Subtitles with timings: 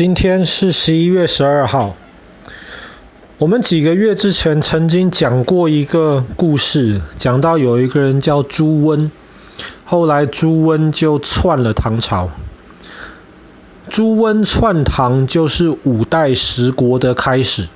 [0.00, 1.94] 今天是十一月十二号。
[3.36, 9.12] 我们几个月之前曾经讲过一个故事，讲到有一个人叫朱温，
[9.84, 12.30] 后来朱温就篡了唐朝。
[13.90, 17.68] 朱温篡唐就是五代十国的开始。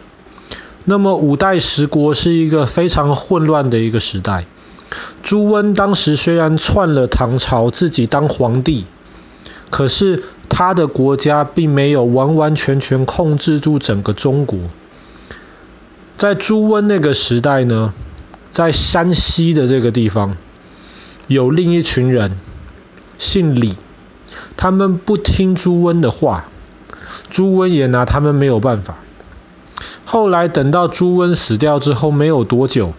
[0.87, 4.47] 那么五代十国是一个非常混乱的一个时代。
[5.23, 8.87] 朱温当时虽然篡了唐朝，自己当皇帝，
[9.69, 10.23] 可是
[10.57, 14.61] 他的国家并没有完完全全控制住整个中国。
[16.17, 17.93] 在朱温那个时代呢，
[18.53, 20.37] 在山西的这个地方，
[21.27, 22.39] 有另一群人，
[23.19, 23.75] 姓李，
[24.57, 26.45] 他们不听朱温的话，
[27.31, 28.99] 朱温也拿他们没有办法。
[30.05, 32.93] 后来等到朱温死掉之后，没有多久，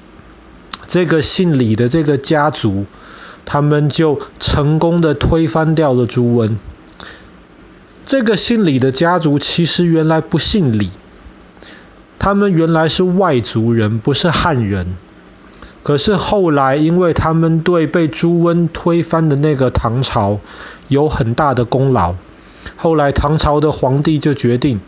[0.90, 2.86] 这个姓李的这个家族，
[3.46, 6.60] 他们就成功的推翻掉了朱温。
[8.06, 10.92] 这个姓李的家族其实原来不姓李，
[12.20, 14.96] 他们原来是外族人，不是汉人。
[15.82, 20.40] 可是后来，因为他们对被朱温推翻的那个唐朝
[20.88, 22.14] 有很大的功劳，
[22.76, 24.80] 后来唐朝的皇帝就决定，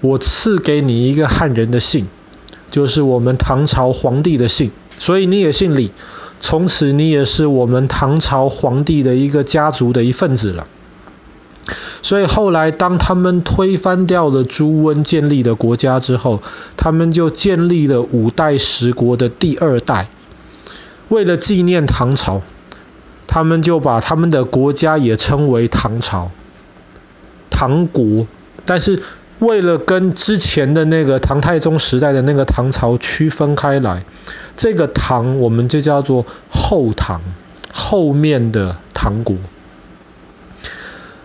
[0.00, 2.06] 我赐给你一个汉人的姓，
[2.70, 5.90] 就是我们唐朝皇帝的姓，所以你也姓李，
[6.40, 10.66] 从此你也是我们唐朝皇帝的一个家族的一份子了。
[12.02, 16.42] 所以后来，当他们推翻掉了朱温建立的国家之后，
[16.76, 20.08] 他们就建立了五代十国的第二代。
[21.08, 22.42] 为了纪念唐朝，
[23.28, 26.32] 他们就把他们的国家也称为唐朝、
[27.50, 28.26] 唐国。
[28.64, 29.00] 但是
[29.38, 34.04] 为了跟之前的那个唐太宗时代的那个唐朝区分开来，
[34.56, 37.20] 这个唐我们就叫做后唐，
[37.72, 39.36] 后面的唐国。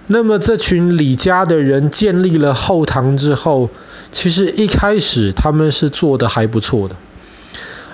[0.07, 3.69] 那么这群李家的人建立了后唐之后，
[4.11, 6.95] 其实一开始他们是做得还不错的。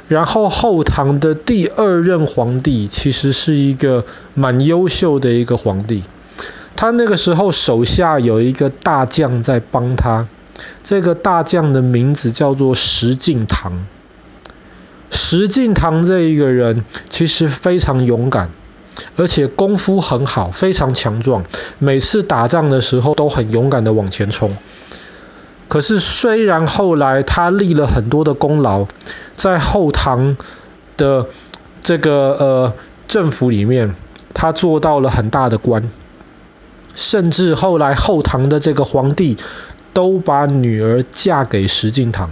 [0.08, 6.03] 然后后唐的第二任皇帝其实是一个蛮优秀的一个皇帝，
[6.75, 10.28] 他那个时候手下有一个大将在帮他，
[10.84, 13.72] 这个大将的名字叫做石敬瑭。
[15.09, 18.50] 石敬瑭这一个人其实非常勇敢。
[19.16, 21.44] 而且功夫很好，非常强壮，
[21.80, 24.56] 每次打仗的时候都很勇敢的往前冲。
[25.68, 28.86] 可是虽然后来他立了很多的功劳，
[29.36, 30.38] 在后唐
[30.98, 31.28] 的
[31.81, 32.74] 这个呃
[33.08, 33.96] 政府里面，
[34.34, 35.90] 他做到了很大的官，
[36.94, 39.38] 甚至后来后唐的这个皇帝
[39.94, 42.30] 都把女儿嫁给石敬瑭。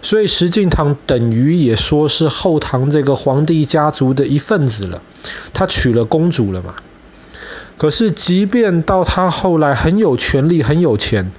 [0.00, 5.00] 所以石敬瑭等于也说是后唐这个皇帝家族的一份子了，
[5.52, 6.74] 他娶了公主了嘛。
[7.78, 11.32] 可是即便到他后来很有权力、很有钱，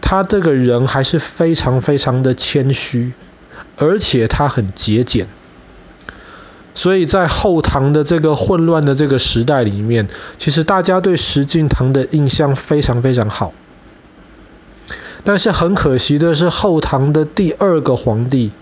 [0.00, 3.12] 他这个人还是非常非常的谦虚，
[3.76, 5.26] 而且他很节俭。
[6.74, 10.08] 所以在后唐的这个混乱的这个时代里面，
[10.38, 13.52] 其实大家对石敬瑭的印象非常非常好。
[15.24, 18.52] 但是很可惜的是，后唐的第二个皇帝，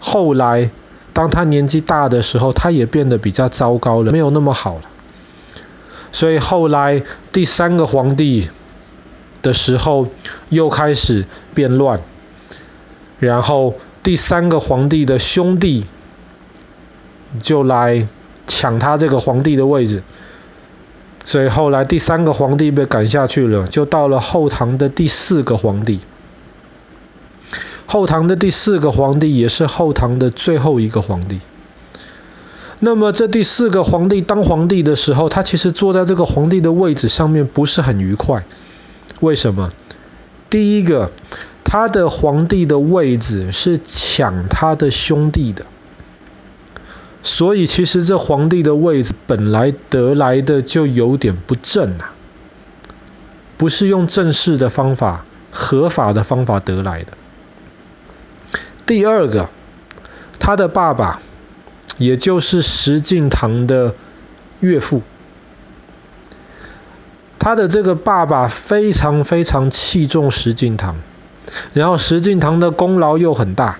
[0.00, 0.70] 后来
[1.12, 4.82] 当他年纪大的时候，他也变得比较糟糕了，没有那么好了。
[6.10, 7.02] 所以后来
[7.32, 8.48] 第三个皇帝
[9.42, 10.08] 的时候，
[10.48, 12.00] 又开始变乱。
[13.18, 15.86] 然后第三个皇帝的兄弟
[17.40, 18.08] 就来
[18.46, 20.02] 抢他这个皇帝的位置。
[21.24, 26.00] 所以后来第三个皇帝被赶下去了，就到了后唐的第四个皇帝。
[27.92, 31.40] 后唐的第四个皇帝也是后唐的最后一个皇帝。
[32.80, 38.46] 那么这第四个皇帝当皇帝的时候，他其实坐在这个皇帝的位置上面不是很愉快。
[39.20, 39.74] 为什么？
[40.48, 41.12] 第一个，
[41.64, 45.66] 他的皇帝的位置是抢他的兄弟的。
[47.22, 52.14] 所以其实这皇帝的位置本来得来的就有点不正啊，
[53.58, 57.08] 不是用正式的方法、合法的方法得来的。
[58.86, 59.48] 第二个，
[60.38, 61.20] 他的爸爸，
[61.98, 63.94] 也就是石敬瑭的
[64.60, 65.02] 岳父，
[67.38, 70.94] 他的这个爸爸非常非常器重石敬瑭，
[71.74, 73.78] 然后石敬瑭的功劳又很大。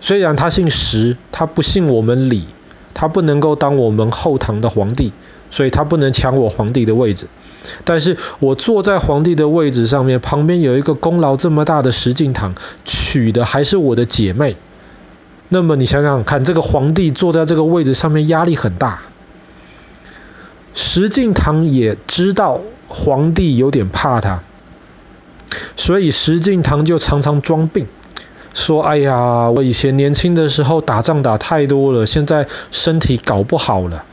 [0.00, 2.46] 虽然他姓石，他不姓我们李，
[2.94, 5.12] 他不能够当我们后唐的皇帝，
[5.50, 7.26] 所以他不能抢我皇帝的位置。
[7.84, 12.52] 但是我坐在皇帝的位置上面，旁边有一个功劳这么大的石敬瑭，
[12.84, 14.56] 娶的还是我的姐妹。
[15.48, 19.00] 那么你想想看，这个皇帝坐在这个位置上面压力很大。
[20.74, 24.40] 石敬瑭也知道皇帝有点怕他。
[25.76, 27.86] 所以石敬瑭就常常装病，
[28.54, 34.04] 说：“哎呀，我以前年轻的时候打仗打太多了，现在身体搞不好了，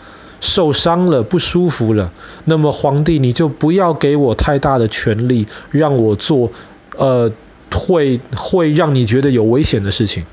[0.42, 2.12] 受伤了，不舒服了。
[2.46, 6.52] 那么皇帝你就不要给我太大的权力，让我做
[6.96, 7.32] 呃
[7.72, 10.26] 会会让你觉得有危险的事情。”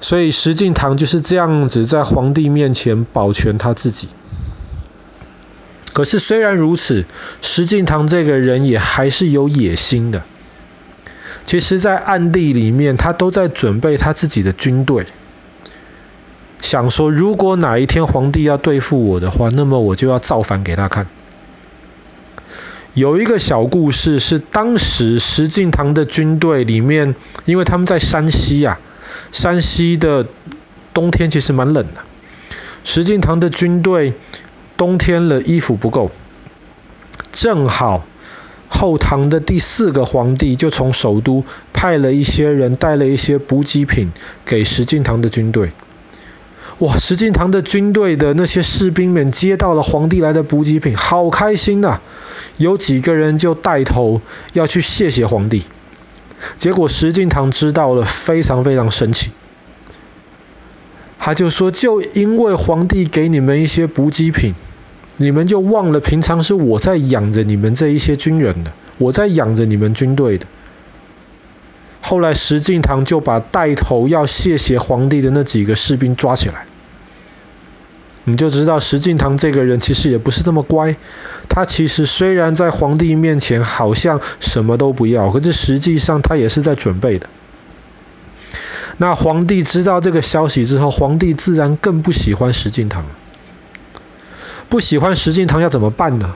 [0.00, 4.08] 所以石敬瑭就是这样子在皇帝面前保全他自己。
[5.92, 7.04] 可是虽然如此，
[7.42, 10.22] 石敬瑭这个人也还是有野心的。
[11.44, 15.06] 其实，在暗地里面，他都在准备他自己的军队，
[16.72, 21.06] 想说，如果哪一天皇帝要对付我的话，那么我就要造反给他看。
[22.94, 27.14] 有一个小故事是，当时石敬瑭的军队里面，
[27.44, 28.80] 因为他们在山西啊，
[29.32, 30.26] 山西的
[30.94, 32.00] 冬天其实蛮冷的，
[32.84, 34.14] 石敬瑭的军队。
[34.78, 36.10] 冬天了，衣服不够，
[37.32, 38.06] 正好
[38.70, 44.10] 后唐的第四个皇帝就从首都派了一些人，带了一些补给品
[44.46, 45.72] 给石敬瑭的军队。
[46.82, 52.00] 哇，石敬瑭的军队的那些士兵们接到了皇帝来的补给品，好开心呐！
[52.56, 54.20] 有几个人就带头
[54.52, 55.62] 要去谢谢皇帝，
[56.56, 59.30] 结果石敬瑭知道了，非常非常生气。
[61.20, 64.56] 他就说，就因为皇帝给你们一些补给品。
[65.18, 70.46] 你们就忘了，平常是我在养着你们这一些军人的，我在养着你们军队的。
[72.00, 76.66] 后来石敬瑭就把带头要谢谢皇帝的那几个士兵抓起来，
[78.24, 80.96] 你就知道石敬瑭这个人其实也不是这么乖。
[81.48, 87.26] 他其实虽然在皇帝面前好像什么都不要，可是实际上他也是在准备的。
[88.98, 93.02] 那皇帝知道这个消息之后，皇帝自然更不喜欢石敬瑭。
[94.68, 96.34] 不喜欢石敬瑭要怎么办呢？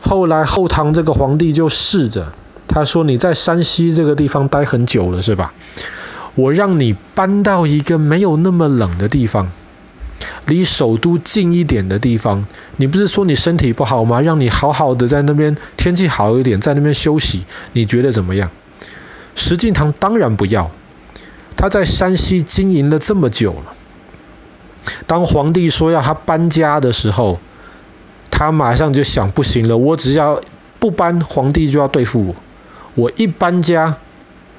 [0.00, 2.32] 后来后唐这个皇帝就试着，
[2.68, 5.52] 他说：“你在山西这个地方待很久了是吧？
[6.36, 9.50] 我让你搬到一个没有那么冷的地方，
[10.50, 12.44] 离首都近一点的地方。
[12.76, 14.20] 你不是说你身体不好吗？
[14.20, 18.50] 让你好好的在那边，天气好一点，在那边休息，你觉得怎么样？”
[19.36, 20.72] 石敬瑭当然不要，
[21.56, 23.74] 他在山西经营了这么久了。
[25.06, 27.38] 当皇帝说要他搬家的时候，
[28.30, 30.42] 他马上就想：不行了，我只要
[30.80, 32.34] 不搬，皇帝就要对付我；
[32.96, 33.98] 我一搬家，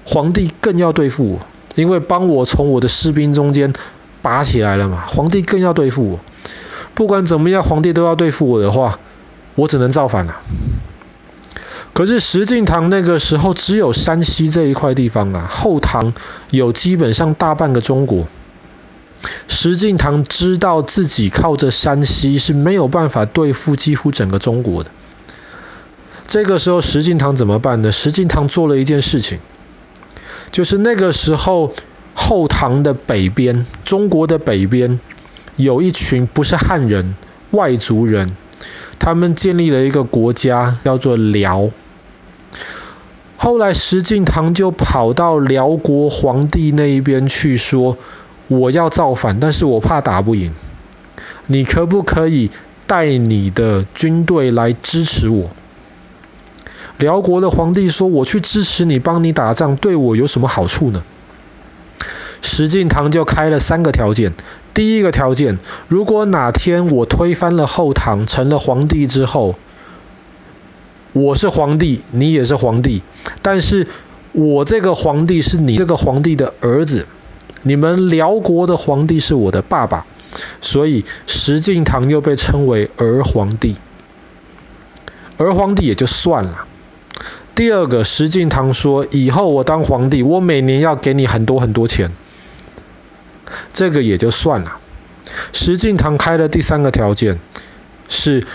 [0.06, 1.40] 皇帝更要对付我，
[1.76, 3.74] 因为帮我从我的士兵中间
[4.22, 6.20] 拔起来了嘛，皇帝更要对付我。
[6.94, 9.00] 不管怎么样，皇帝都要对付我的话，
[9.56, 10.36] 我只能造反了。
[11.94, 16.14] 可是石敬瑭那个时候只有山西这一块地方啊，后唐
[16.50, 18.28] 有基本上大半个中国。
[19.48, 24.92] 石敬瑭知道自己靠着山西是没有办法对付几乎整个中国的。
[26.26, 27.92] 这个时候，石敬瑭怎么办呢？
[27.92, 29.40] 石敬瑭做了一件事情，
[30.52, 31.74] 就是那个时候
[32.24, 35.00] 后唐的北边，中国的北边
[35.56, 37.16] 有一群不是汉人，
[37.50, 38.30] 外族人，
[39.00, 41.70] 他们建立了一个国家，叫做辽。
[43.38, 47.98] 后来石敬瑭就跑到辽国皇帝那一边去说。
[48.48, 50.54] 我要造反，但是我怕打不赢。
[51.48, 52.52] 你可不可以
[52.86, 55.50] 带你的军队来支持我？
[56.98, 61.02] 辽国的皇帝说：“我去支持你，帮你打仗，对我有什么好处呢？”
[62.42, 64.34] 石敬瑭就开了三个条件。
[64.74, 69.56] 第一个条件，如果哪天我推翻了后唐，成了皇帝之后，
[71.14, 73.04] 我是皇帝，你也是皇帝，
[73.42, 73.88] 但是
[74.32, 77.06] 我这个皇帝是你这个皇帝的儿子。
[77.64, 80.06] 你们辽国的皇帝是我的爸爸，
[80.62, 83.76] 所以石敬瑭又被称为儿皇帝。
[85.38, 86.66] 儿皇帝也就算了。
[87.54, 92.12] 第二个，石敬瑭说，以后我当皇帝，我每年要给你很多很多钱。
[93.74, 94.78] 这个也就算了。
[95.54, 97.40] 石敬瑭开的第三个条件，
[98.10, 98.46] 是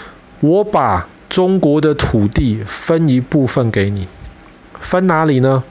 [0.41, 4.09] 我把中国的土地分一部分给你，
[4.79, 5.65] 分哪里呢？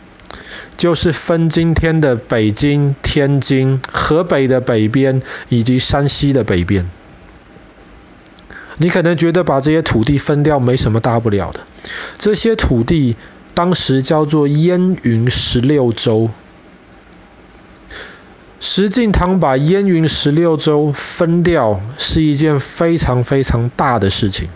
[0.75, 6.89] 就是分今天的北京、天津、河北的北边以及山西的北边。
[8.77, 11.61] 你可能觉得把这些土地分掉没什么大不了的。
[12.17, 13.15] 这些土地
[13.53, 16.29] 当时叫做燕云十六州。
[18.59, 24.49] 石敬瑭把燕云十六州分掉是一件非常非常大的事情。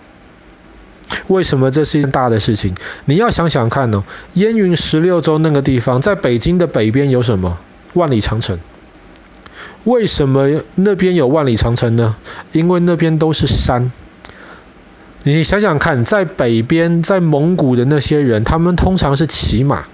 [1.27, 2.75] 为什么这是一件大的事情？
[3.05, 4.03] 你要想想看哦，
[4.33, 7.57] 燕云十六州那个地方，在北京的北边有什么？
[7.93, 8.59] 万里长城。
[9.85, 12.15] 为什么那边有万里长城呢？
[12.51, 13.91] 因为那边都是山。
[15.23, 19.85] 你想想看，在北边，在蒙古的那些人，他们通常是骑马，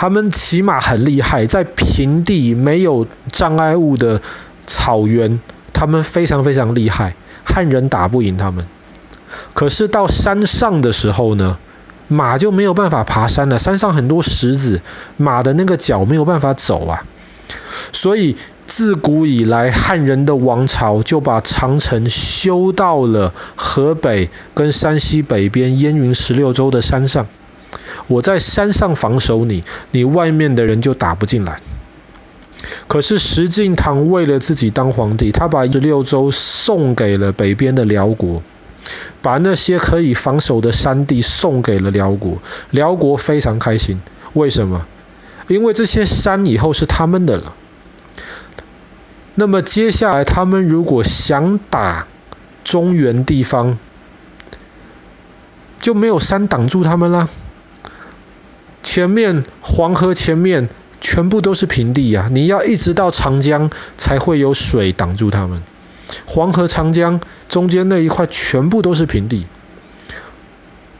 [0.00, 4.22] 他们骑马很厉害，在平地没有障碍物的
[4.66, 5.40] 草原，
[5.74, 7.14] 他们非常非常厉害，
[7.44, 8.64] 汉人打不赢他们。
[9.52, 11.58] 可是到山上的时候呢，
[12.08, 14.80] 马就没有办法爬山了，山上很多石子，
[15.18, 17.04] 马的那个脚没有办法走啊，
[17.92, 18.38] 所以。
[18.66, 27.26] 自古以来，汉人的王朝就把长城修到了河北跟山西北边燕云十六州的山上。
[28.06, 31.60] 我在山上防守你，你外面的人就打不进来。
[32.88, 38.42] 可是石敬瑭为了自己当皇帝，他把十六州送给了北边的辽国，
[39.22, 42.38] 把那些可以防守的山地送给了辽国。
[42.70, 44.00] 辽国非常开心，
[44.34, 44.86] 为什么？
[45.48, 47.54] 因为这些山以后是他们的了。
[49.36, 52.06] 那么接下来，他们如果想打
[52.62, 53.78] 中原地方，
[55.80, 57.30] 就没有山挡住他们了。
[58.82, 60.68] 前面黄河前面
[61.00, 65.62] 全部都是平地呀，你要一直到长江才会有水挡住他们。
[66.26, 69.46] 黄河、长江中间那一块全部都是平地，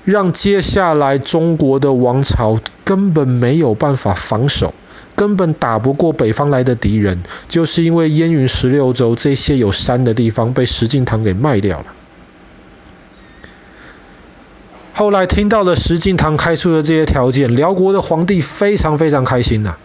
[0.04, 4.74] 让接下来中国的王朝根本没有办法防守。
[5.16, 11.86] 根本打不过北方来的敌人，就是因为燕云十六州这些有山的地方被石敬瑭给卖掉了。
[15.00, 19.76] 后来听到了石敬瑭开出的这些条件，辽国的皇帝非常非常开心呐、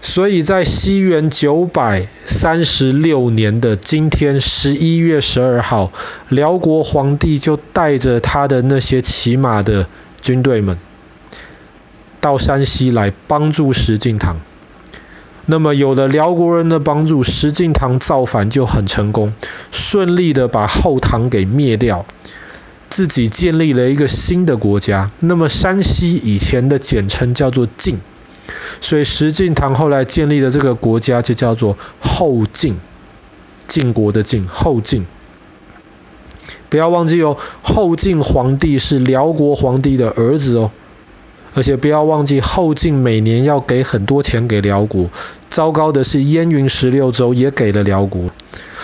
[0.00, 5.92] 所以在西元九百三十六年的今天十一月十二号，
[6.30, 9.86] 辽国皇帝就带着他的那些骑马的
[10.22, 10.78] 军队们。
[12.22, 14.36] 到山西来帮助石敬瑭，
[15.44, 19.34] 那么有了辽国人的帮助，石敬瑭造反就很成功，
[19.70, 22.06] 顺利的把后唐给灭掉，
[22.88, 25.10] 自己建立了一个新的国家。
[25.20, 27.98] 那么山西以前的简称叫做晋，
[28.80, 32.78] 所以石敬瑭后来建立的这个国家就叫做后晋，
[33.66, 35.06] 晋国的晋，后晋。
[36.68, 40.70] 不要忘记哦，后晋皇帝是辽国皇帝的儿子哦。
[41.54, 45.08] 而且不要忘记，后晋每年要给很多钱给辽国。
[45.48, 48.28] 糟糕的是，燕云十六州也给了辽国，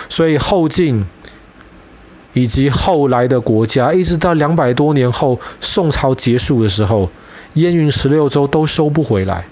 [0.09, 1.05] 所以后晋
[2.33, 7.09] 以及后来的国家，一直到两百多年后宋朝结束的时候，
[7.53, 9.45] 燕云十六州都收不回来。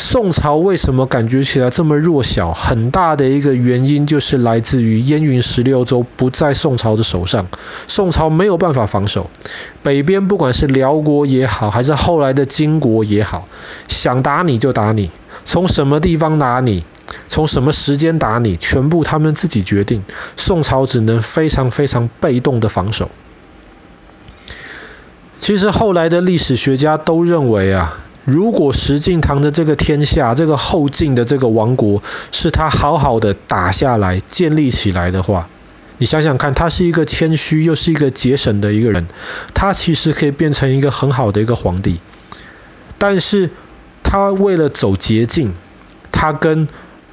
[0.00, 2.52] 宋朝为什么感觉起来这么弱小？
[2.52, 7.48] 很大的一个原因就是来自于燕云十六州不在宋朝的手上，
[7.88, 9.28] 宋朝没有办法防守。
[9.82, 13.48] 北边不管是辽国也好，还是后来的金国也好，
[13.88, 15.10] 想打你就打你，
[15.48, 16.84] 从什么地方打你，
[17.26, 20.04] 从什么时间打你，全部他们自己决定。
[20.36, 23.10] 宋朝只能非常非常被动的防守。
[25.38, 27.98] 其实后来的历史学家都认为啊。
[28.26, 35.48] 如果石敬瑭的这个天下，这个后晋的这个王国，是他好好的打下来、建立起来的话，
[35.96, 39.06] 你想想看，他是一个谦虚又是一个节省的一个人，
[39.54, 42.00] 他其实可以变成一个很好的一个皇帝。
[42.98, 43.48] 但是
[44.10, 45.52] 他为了走捷径，
[46.10, 46.66] 他跟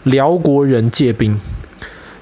[0.03, 1.41] 辽国人借兵，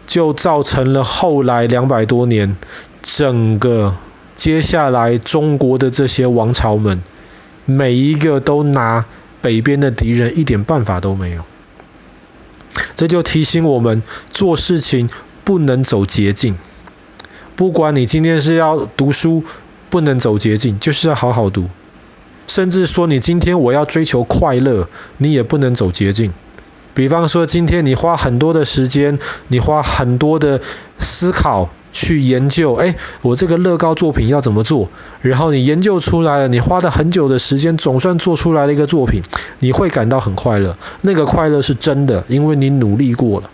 [0.08, 2.58] 就造成了后来两百多年，
[3.04, 3.96] 整个
[4.36, 7.04] 接下来中国的这些王朝们。
[7.66, 9.06] 每一个都拿
[9.44, 11.44] 北边的敌人一点办法都没有，
[12.96, 14.02] 这就提醒我们
[14.32, 15.08] 做事情
[15.44, 16.56] 不能走捷径。
[17.56, 19.44] 不管你今天是要读书，
[19.92, 21.70] 不能走捷径，就是要好好读。
[22.48, 26.34] 甚至说你今天我要追求快乐，你也不能走捷径。
[26.94, 30.62] 比方说今天你花很多的时间，你花很多的
[31.00, 31.70] 思考。
[31.96, 34.90] 去研究，哎，我这个乐高作品要怎么做？
[35.22, 39.22] 然后你研究出来了，你花了很久的时间，总算做出来了一个作品，
[39.60, 40.76] 你会感到很快乐。
[41.02, 43.52] 那个快乐是真的，因为你努力过了。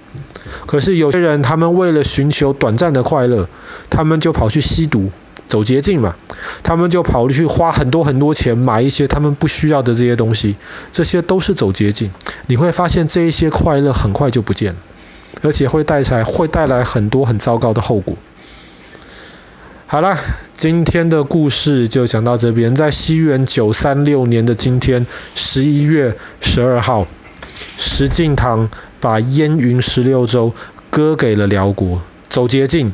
[0.66, 3.50] 可是有些人，他们为了寻求短暂的快乐，
[3.90, 5.12] 他们就跑去吸毒，
[5.50, 6.16] 走捷径嘛。
[6.64, 10.56] 他们就跑去花很多很多钱买一些他们不需要的这些东西，
[10.92, 12.12] 这些都是走捷径。
[12.48, 14.80] 你会发现这一些快乐很快就不见了，
[15.42, 18.16] 而且会带来会带来很多很糟糕的后果。
[19.92, 20.16] 好了，
[20.56, 22.76] 今天的故事就讲到这边。
[22.76, 27.08] 在西元九三六年的今天，十一月十二号，
[27.76, 30.54] 石敬瑭把燕云十六州
[30.92, 32.94] 割给了辽国，走捷径，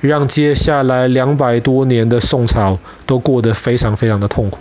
[0.00, 4.58] 让接下来两百多年的宋朝都过得非常非常的痛苦。